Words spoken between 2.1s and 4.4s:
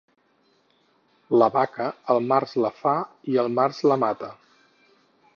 el març la fa i el març la mata.